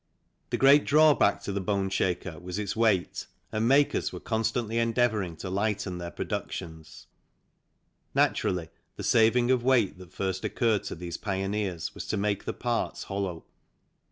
The 0.49 0.57
great 0.57 0.83
drawback 0.83 1.43
to 1.43 1.51
the 1.51 1.61
boneshaker 1.61 2.41
was 2.41 2.57
its 2.57 2.75
weight, 2.75 3.27
and 3.51 3.67
makers 3.67 4.11
were 4.11 4.19
constantly 4.19 4.79
endeavouring 4.79 5.35
to 5.35 5.49
lighten 5.51 5.99
their 5.99 6.09
productions. 6.09 7.05
Naturally, 8.15 8.69
the 8.95 9.03
saving 9.03 9.51
of 9.51 9.61
weight 9.63 9.99
that 9.99 10.11
first 10.11 10.43
occurred 10.43 10.85
to 10.85 10.95
these 10.95 11.17
pioneers 11.17 11.93
was 11.93 12.07
to 12.07 12.17
make 12.17 12.45
the 12.45 12.53
parts 12.53 13.03
hollow. 13.03 13.45